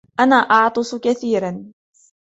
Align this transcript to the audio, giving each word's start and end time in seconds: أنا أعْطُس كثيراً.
أنا 0.19 0.35
أعْطُس 0.35 0.95
كثيراً. 0.95 1.73